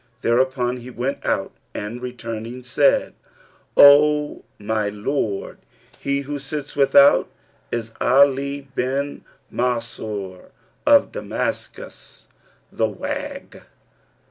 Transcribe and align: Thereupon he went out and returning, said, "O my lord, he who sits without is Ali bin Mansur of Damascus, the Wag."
Thereupon 0.23 0.77
he 0.77 0.89
went 0.89 1.23
out 1.23 1.51
and 1.75 2.01
returning, 2.01 2.63
said, 2.63 3.13
"O 3.77 4.43
my 4.57 4.89
lord, 4.89 5.59
he 5.99 6.21
who 6.21 6.39
sits 6.39 6.75
without 6.75 7.29
is 7.71 7.91
Ali 8.01 8.67
bin 8.73 9.23
Mansur 9.51 10.49
of 10.87 11.11
Damascus, 11.11 12.27
the 12.71 12.87
Wag." 12.89 13.61